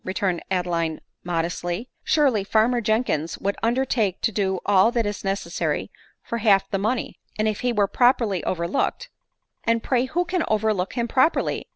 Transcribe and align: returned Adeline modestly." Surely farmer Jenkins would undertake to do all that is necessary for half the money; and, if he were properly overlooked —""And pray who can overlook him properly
returned 0.03 0.41
Adeline 0.49 0.99
modestly." 1.23 1.87
Surely 2.03 2.43
farmer 2.43 2.81
Jenkins 2.81 3.37
would 3.37 3.55
undertake 3.61 4.19
to 4.21 4.31
do 4.31 4.59
all 4.65 4.91
that 4.93 5.05
is 5.05 5.23
necessary 5.23 5.91
for 6.23 6.39
half 6.39 6.67
the 6.71 6.79
money; 6.79 7.19
and, 7.37 7.47
if 7.47 7.59
he 7.59 7.71
were 7.71 7.85
properly 7.85 8.43
overlooked 8.43 9.11
—""And 9.63 9.83
pray 9.83 10.05
who 10.05 10.25
can 10.25 10.43
overlook 10.47 10.93
him 10.93 11.07
properly 11.07 11.67